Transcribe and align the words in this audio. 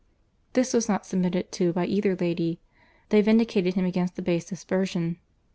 This 0.53 0.73
was 0.73 0.89
not 0.89 1.05
submitted 1.05 1.51
to 1.51 1.71
by 1.73 1.85
either 1.85 2.15
lady. 2.15 2.59
They 3.09 3.21
vindicated 3.21 3.75
him 3.75 3.85
against 3.85 4.15
the 4.15 4.23
base 4.23 4.51
aspersion. 4.51 5.17